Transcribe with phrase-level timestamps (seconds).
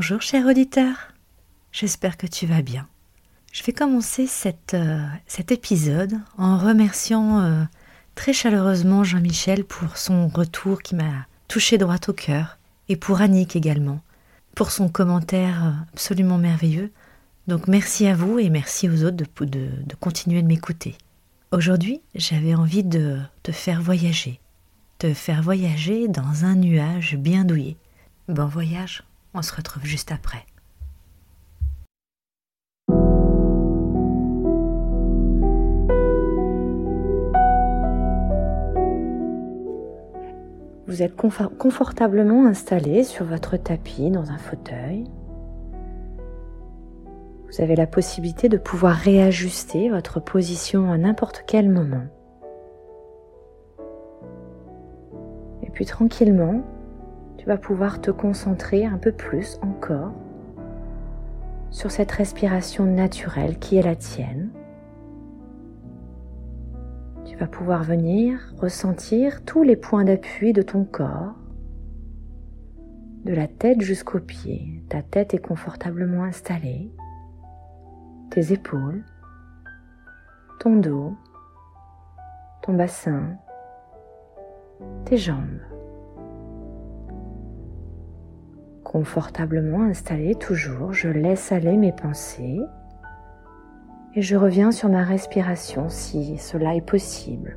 [0.00, 1.12] Bonjour cher auditeur,
[1.72, 2.88] j'espère que tu vas bien.
[3.52, 4.26] Je vais commencer
[4.72, 7.64] euh, cet épisode en remerciant euh,
[8.14, 12.56] très chaleureusement Jean-Michel pour son retour qui m'a touché droit au cœur
[12.88, 14.00] et pour Annick également
[14.54, 16.90] pour son commentaire absolument merveilleux.
[17.46, 20.96] Donc merci à vous et merci aux autres de, de continuer de m'écouter.
[21.52, 24.40] Aujourd'hui, j'avais envie de te faire voyager,
[24.96, 27.76] te faire voyager dans un nuage bien douillet.
[28.28, 29.02] Bon voyage,
[29.34, 30.44] on se retrouve juste après.
[40.86, 45.04] Vous êtes confortablement installé sur votre tapis dans un fauteuil.
[47.46, 52.06] Vous avez la possibilité de pouvoir réajuster votre position à n'importe quel moment.
[55.62, 56.62] Et puis tranquillement,
[57.40, 60.12] tu vas pouvoir te concentrer un peu plus encore
[61.70, 64.50] sur cette respiration naturelle qui est la tienne
[67.40, 71.34] vas pouvoir venir ressentir tous les points d'appui de ton corps,
[73.24, 74.84] de la tête jusqu'aux pieds.
[74.90, 76.92] Ta tête est confortablement installée,
[78.30, 79.02] tes épaules,
[80.60, 81.14] ton dos,
[82.62, 83.38] ton bassin,
[85.06, 85.69] tes jambes.
[88.90, 92.58] Confortablement installé toujours, je laisse aller mes pensées
[94.16, 97.56] et je reviens sur ma respiration si cela est possible.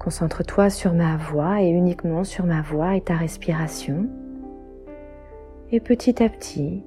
[0.00, 4.08] Concentre-toi sur ma voix et uniquement sur ma voix et ta respiration.
[5.70, 6.82] Et petit à petit,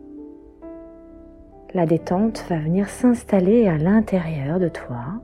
[1.74, 5.22] la détente va venir s'installer à l'intérieur de toi.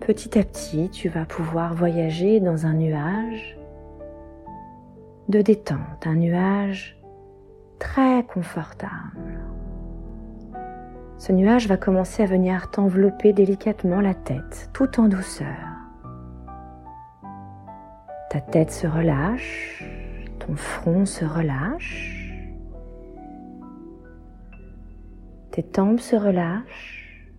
[0.00, 3.55] Petit à petit, tu vas pouvoir voyager dans un nuage
[5.28, 6.96] de détente, un nuage
[7.78, 9.40] très confortable.
[11.18, 15.46] Ce nuage va commencer à venir t'envelopper délicatement la tête, tout en douceur.
[18.30, 19.84] Ta tête se relâche,
[20.38, 22.44] ton front se relâche,
[25.50, 27.32] tes tempes se relâchent,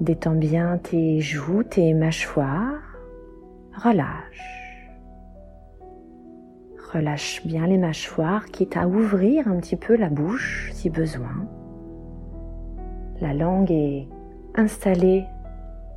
[0.00, 2.96] détends bien tes joues, tes mâchoires,
[3.76, 4.61] relâche.
[6.92, 11.46] Relâche bien les mâchoires, quitte à ouvrir un petit peu la bouche si besoin.
[13.22, 14.08] La langue est
[14.56, 15.24] installée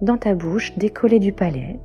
[0.02, 1.82] dans ta bouche, décollée du palais.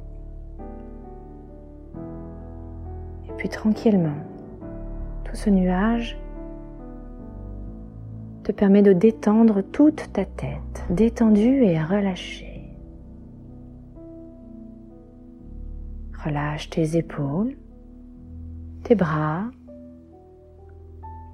[3.29, 4.21] Et puis tranquillement,
[5.25, 6.17] tout ce nuage
[8.45, 12.77] te permet de détendre toute ta tête, détendue et relâchée.
[16.25, 17.57] Relâche tes épaules
[18.83, 19.45] tes bras,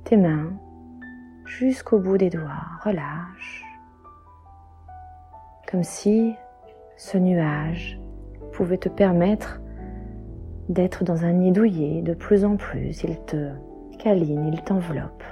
[0.05, 0.53] tes mains,
[1.45, 2.67] jusqu'au bout des doigts.
[2.85, 3.65] Relâche.
[5.71, 6.35] Comme si
[6.97, 8.01] ce nuage
[8.53, 9.61] pouvait te permettre
[10.69, 13.03] d'être dans un nid douillet de plus en plus.
[13.05, 13.51] Il te
[13.99, 15.23] câline, il t'enveloppe.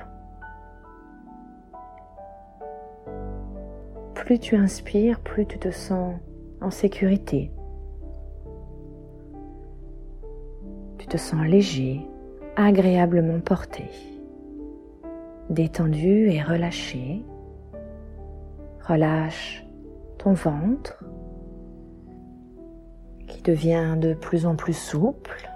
[4.15, 6.15] Plus tu inspires, plus tu te sens
[6.61, 7.51] en sécurité.
[11.15, 12.01] Te sens léger,
[12.57, 13.85] agréablement porté,
[15.49, 17.25] détendu et relâché.
[18.81, 19.65] Relâche
[20.19, 21.05] ton ventre
[23.29, 25.49] qui devient de plus en plus souple,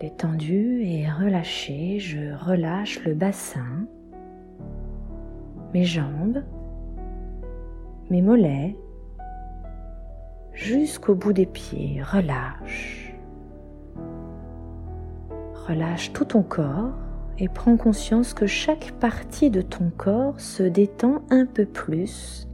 [0.00, 2.00] détendu et relâché.
[2.00, 3.86] Je relâche le bassin,
[5.72, 6.42] mes jambes,
[8.10, 8.76] mes mollets,
[10.52, 12.02] jusqu'au bout des pieds.
[12.02, 13.05] Relâche.
[15.68, 16.94] Relâche tout ton corps
[17.38, 22.46] et prends conscience que chaque partie de ton corps se détend un peu plus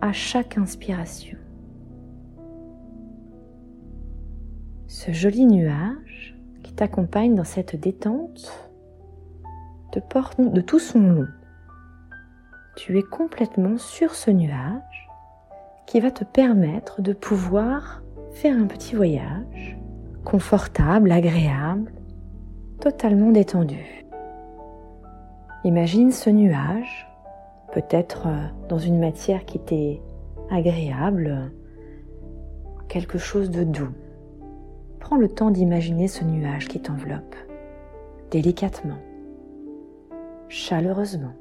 [0.00, 1.36] à chaque inspiration.
[4.86, 8.70] Ce joli nuage qui t'accompagne dans cette détente
[9.90, 11.28] te porte de tout son long.
[12.76, 15.08] Tu es complètement sur ce nuage
[15.86, 19.76] qui va te permettre de pouvoir faire un petit voyage
[20.24, 21.92] confortable, agréable,
[22.80, 24.06] totalement détendu.
[25.64, 27.08] Imagine ce nuage,
[27.72, 30.00] peut-être euh, dans une matière qui t'est
[30.50, 31.50] agréable,
[32.88, 33.92] quelque chose de doux.
[35.00, 37.34] Prends le temps d'imaginer ce nuage qui t'enveloppe,
[38.30, 38.98] délicatement,
[40.48, 41.34] chaleureusement.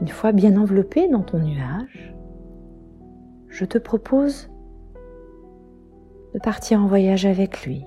[0.00, 2.14] Une fois bien enveloppé dans ton nuage,
[3.48, 4.50] je te propose
[6.34, 7.84] de partir en voyage avec lui,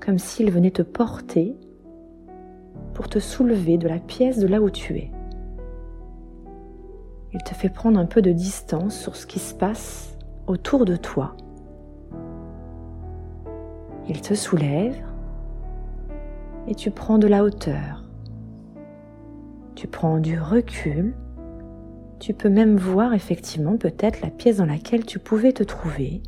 [0.00, 1.56] comme s'il venait te porter
[2.94, 5.10] pour te soulever de la pièce de là où tu es.
[7.32, 10.16] Il te fait prendre un peu de distance sur ce qui se passe
[10.46, 11.36] autour de toi.
[14.08, 14.96] Il te soulève
[16.68, 18.04] et tu prends de la hauteur.
[19.74, 21.14] Tu prends du recul.
[22.18, 26.22] Tu peux même voir effectivement peut-être la pièce dans laquelle tu pouvais te trouver.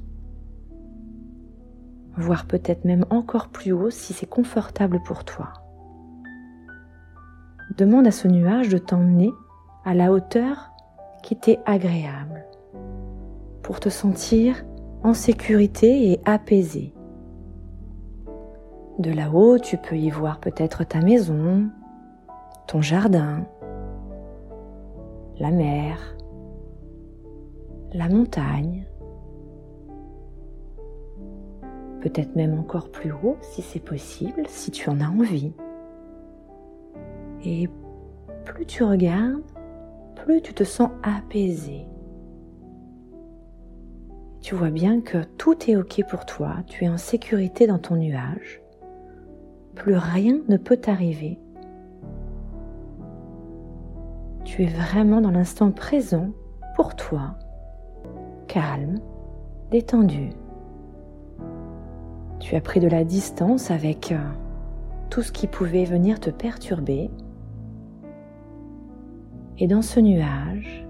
[2.18, 5.52] Voir peut-être même encore plus haut si c'est confortable pour toi.
[7.76, 9.30] Demande à ce nuage de t'emmener
[9.84, 10.72] à la hauteur
[11.22, 12.44] qui t'est agréable
[13.62, 14.64] pour te sentir
[15.04, 16.92] en sécurité et apaisé.
[18.98, 21.68] De là-haut, tu peux y voir peut-être ta maison,
[22.66, 23.46] ton jardin,
[25.38, 26.16] la mer,
[27.92, 28.88] la montagne,
[32.00, 35.52] peut-être même encore plus haut si c'est possible, si tu en as envie.
[37.44, 37.68] Et
[38.44, 39.42] plus tu regardes,
[40.16, 41.86] plus tu te sens apaisé.
[44.40, 47.96] Tu vois bien que tout est OK pour toi, tu es en sécurité dans ton
[47.96, 48.62] nuage.
[49.74, 51.38] Plus rien ne peut t'arriver.
[54.44, 56.30] Tu es vraiment dans l'instant présent
[56.74, 57.34] pour toi,
[58.46, 58.98] calme,
[59.70, 60.30] détendu.
[62.40, 64.19] Tu as pris de la distance avec euh,
[65.11, 67.11] tout ce qui pouvait venir te perturber
[69.61, 70.87] et dans ce nuage,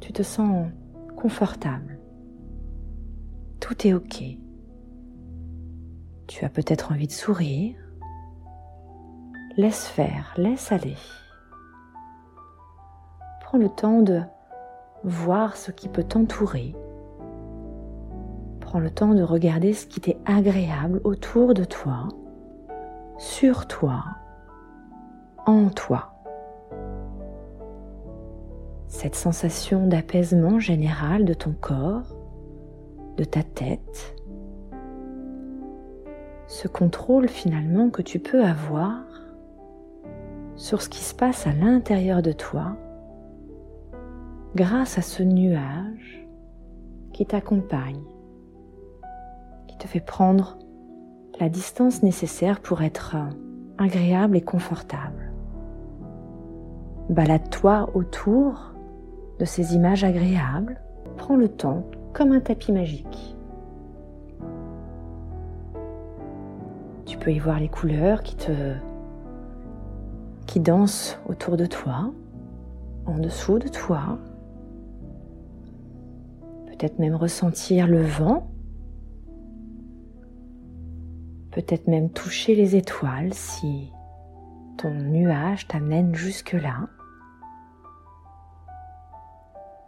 [0.00, 0.68] tu te sens
[1.14, 1.98] confortable.
[3.60, 4.24] Tout est OK.
[6.26, 7.76] Tu as peut-être envie de sourire.
[9.58, 10.96] Laisse faire, laisse aller.
[13.42, 14.22] Prends le temps de
[15.04, 16.74] voir ce qui peut t'entourer.
[18.72, 22.08] Prends le temps de regarder ce qui t'est agréable autour de toi,
[23.18, 24.02] sur toi,
[25.44, 26.14] en toi.
[28.88, 32.16] Cette sensation d'apaisement général de ton corps,
[33.18, 34.16] de ta tête,
[36.46, 39.02] ce contrôle finalement que tu peux avoir
[40.56, 42.74] sur ce qui se passe à l'intérieur de toi
[44.56, 46.26] grâce à ce nuage
[47.12, 48.00] qui t'accompagne,
[49.82, 50.58] te fait prendre
[51.40, 53.16] la distance nécessaire pour être
[53.78, 55.32] agréable et confortable.
[57.10, 58.74] Balade-toi autour
[59.40, 60.80] de ces images agréables,
[61.16, 63.36] prends le temps comme un tapis magique.
[67.04, 68.52] Tu peux y voir les couleurs qui te
[70.46, 72.12] qui dansent autour de toi,
[73.06, 74.18] en dessous de toi.
[76.66, 78.51] Peut-être même ressentir le vent.
[81.52, 83.92] Peut-être même toucher les étoiles si
[84.78, 86.88] ton nuage t'amène jusque-là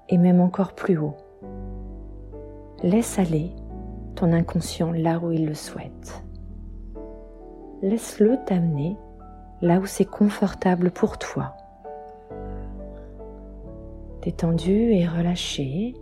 [0.09, 1.16] et même encore plus haut.
[2.83, 3.50] Laisse aller
[4.14, 6.23] ton inconscient là où il le souhaite.
[7.83, 8.97] Laisse-le t'amener
[9.62, 11.56] là où c'est confortable pour toi.
[14.23, 15.94] Détendu et relâché,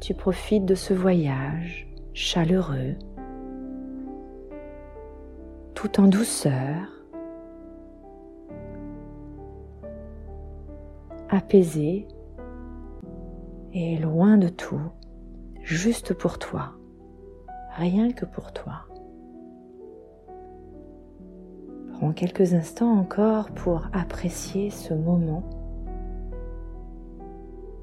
[0.00, 2.96] tu profites de ce voyage chaleureux,
[5.80, 6.76] tout en douceur,
[11.30, 12.06] apaisé
[13.72, 14.90] et loin de tout,
[15.62, 16.74] juste pour toi,
[17.76, 18.88] rien que pour toi.
[21.94, 25.44] Prends quelques instants encore pour apprécier ce moment,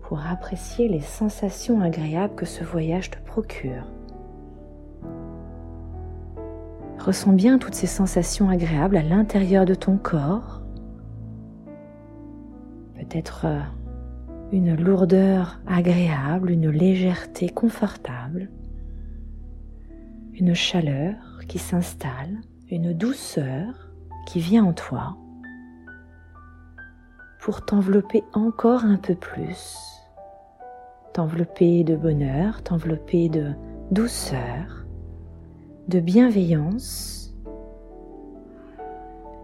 [0.03, 3.87] pour apprécier les sensations agréables que ce voyage te procure.
[7.07, 10.61] Ressens bien toutes ces sensations agréables à l'intérieur de ton corps.
[12.95, 13.61] Peut-être euh,
[14.51, 18.49] une lourdeur agréable, une légèreté confortable.
[20.33, 21.15] une chaleur
[21.47, 23.89] qui s'installe, une douceur
[24.27, 25.15] qui vient en toi
[27.39, 30.03] pour t'envelopper encore un peu plus,
[31.13, 33.53] t'envelopper de bonheur, t'envelopper de
[33.91, 34.86] douceur,
[35.87, 37.33] de bienveillance,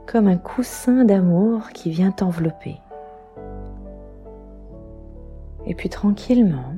[0.05, 2.77] comme un coussin d'amour qui vient t'envelopper.
[5.65, 6.75] Et puis tranquillement,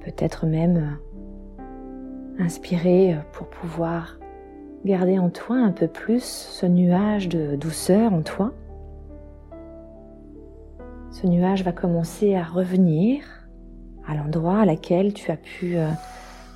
[0.00, 0.98] peut-être même
[2.38, 4.18] inspirer pour pouvoir
[4.84, 8.52] garder en toi un peu plus ce nuage de douceur en toi.
[11.10, 13.22] Ce nuage va commencer à revenir
[14.06, 15.88] à l'endroit à laquelle tu as pu euh,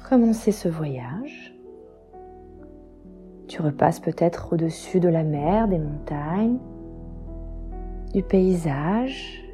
[0.09, 1.55] commencer ce voyage.
[3.47, 6.59] Tu repasses peut-être au-dessus de la mer, des montagnes,
[8.15, 9.45] du paysage,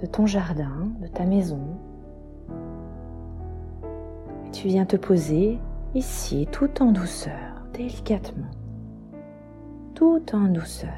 [0.00, 1.60] de ton jardin, de ta maison.
[4.46, 5.58] Et tu viens te poser
[5.94, 8.50] ici tout en douceur, délicatement,
[9.94, 10.90] tout en douceur.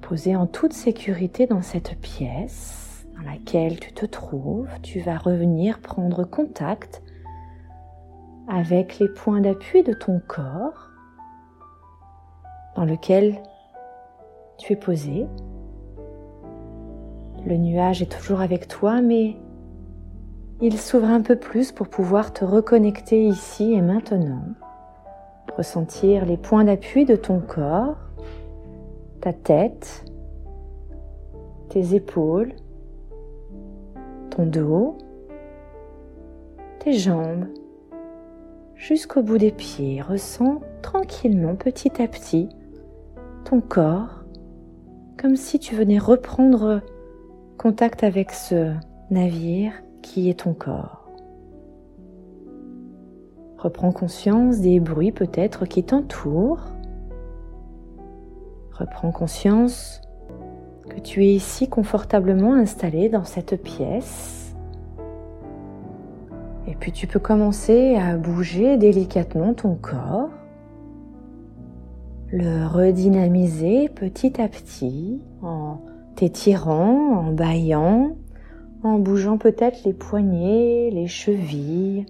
[0.00, 2.83] Posé en toute sécurité dans cette pièce
[3.16, 7.02] dans laquelle tu te trouves, tu vas revenir prendre contact
[8.48, 10.90] avec les points d'appui de ton corps
[12.76, 13.40] dans lequel
[14.58, 15.26] tu es posé.
[17.46, 19.36] Le nuage est toujours avec toi, mais
[20.60, 24.44] il s'ouvre un peu plus pour pouvoir te reconnecter ici et maintenant,
[25.56, 27.96] ressentir les points d'appui de ton corps,
[29.20, 30.04] ta tête,
[31.68, 32.52] tes épaules,
[34.34, 34.98] ton dos,
[36.80, 37.46] tes jambes,
[38.74, 40.02] jusqu'au bout des pieds.
[40.02, 42.48] Ressens tranquillement, petit à petit,
[43.44, 44.24] ton corps,
[45.20, 46.80] comme si tu venais reprendre
[47.58, 48.72] contact avec ce
[49.10, 49.72] navire
[50.02, 51.08] qui est ton corps.
[53.58, 56.66] Reprends conscience des bruits peut-être qui t'entourent.
[58.72, 60.00] Reprends conscience
[60.88, 64.54] que tu es ici confortablement installé dans cette pièce.
[66.66, 70.30] Et puis tu peux commencer à bouger délicatement ton corps,
[72.30, 75.80] le redynamiser petit à petit en
[76.16, 78.16] t'étirant, en baillant,
[78.82, 82.06] en bougeant peut-être les poignets, les chevilles.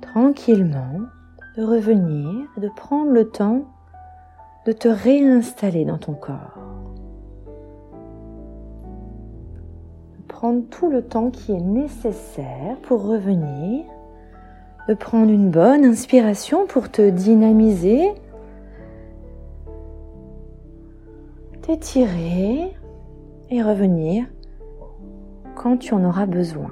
[0.00, 1.00] Tranquillement,
[1.56, 3.64] de revenir, de prendre le temps
[4.66, 6.58] de te réinstaller dans ton corps.
[10.18, 13.84] De prendre tout le temps qui est nécessaire pour revenir,
[14.88, 18.12] de prendre une bonne inspiration pour te dynamiser,
[21.62, 22.74] t'étirer
[23.50, 24.26] et revenir
[25.54, 26.70] quand tu en auras besoin.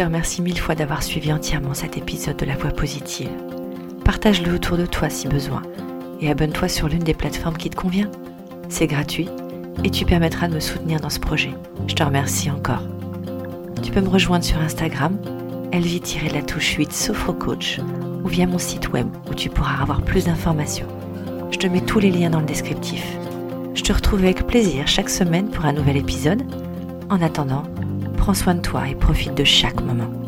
[0.00, 3.28] Te remercie mille fois d'avoir suivi entièrement cet épisode de La Voix positive.
[4.02, 5.60] Partage-le autour de toi si besoin
[6.22, 8.10] et abonne-toi sur l'une des plateformes qui te convient.
[8.70, 9.28] C'est gratuit
[9.84, 11.52] et tu permettras de me soutenir dans ce projet.
[11.86, 12.82] Je te remercie encore.
[13.82, 15.18] Tu peux me rejoindre sur Instagram,
[15.70, 17.80] elvie-la touche 8 Sophrocoach
[18.24, 20.88] ou via mon site web où tu pourras avoir plus d'informations.
[21.50, 23.04] Je te mets tous les liens dans le descriptif.
[23.74, 26.42] Je te retrouve avec plaisir chaque semaine pour un nouvel épisode.
[27.10, 27.64] En attendant,
[28.30, 30.19] prends soin de toi et profite de chaque moment.